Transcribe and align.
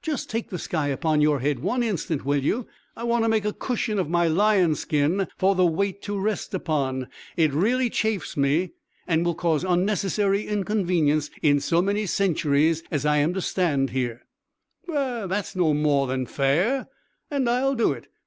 "Just 0.00 0.30
take 0.30 0.48
the 0.48 0.58
sky 0.58 0.88
upon 0.88 1.20
your 1.20 1.40
head 1.40 1.58
one 1.58 1.82
instant, 1.82 2.24
will 2.24 2.42
you? 2.42 2.66
I 2.96 3.04
want 3.04 3.24
to 3.24 3.28
make 3.28 3.44
a 3.44 3.52
cushion 3.52 3.98
of 3.98 4.08
my 4.08 4.26
lion's 4.26 4.80
skin, 4.80 5.28
for 5.36 5.54
the 5.54 5.66
weight 5.66 6.00
to 6.04 6.18
rest 6.18 6.54
upon. 6.54 7.08
It 7.36 7.52
really 7.52 7.90
chafes 7.90 8.34
me, 8.34 8.72
and 9.06 9.22
will 9.22 9.34
cause 9.34 9.64
unnecessary 9.64 10.46
inconvenience 10.46 11.28
in 11.42 11.60
so 11.60 11.82
many 11.82 12.06
centuries 12.06 12.82
as 12.90 13.04
I 13.04 13.18
am 13.18 13.34
to 13.34 13.42
stand 13.42 13.90
here." 13.90 14.24
"That's 14.88 15.54
no 15.54 15.74
more 15.74 16.06
than 16.06 16.24
fair, 16.24 16.86
and 17.30 17.46
I'll 17.46 17.74
do 17.74 17.92
it!" 17.92 18.06